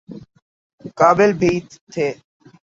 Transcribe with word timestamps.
قابل 0.99 1.29
بھی 1.39 1.51
تھے۔ 1.93 2.07